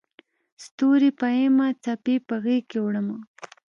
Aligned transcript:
ستوري 0.63 1.09
پېیمه 1.21 1.67
څپې 1.83 2.15
په 2.27 2.35
غیږکې 2.43 2.79
وړمه 2.81 3.17